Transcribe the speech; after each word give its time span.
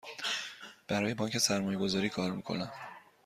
برای 0.87 1.13
بانک 1.13 1.37
سرمایه 1.37 1.77
گذاری 1.77 2.09
کار 2.09 2.31
می 2.31 2.41
کنم. 2.43 2.71